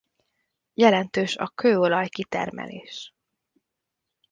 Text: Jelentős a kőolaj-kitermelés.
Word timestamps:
Jelentős 0.73 1.35
a 1.37 1.47
kőolaj-kitermelés. 1.55 3.13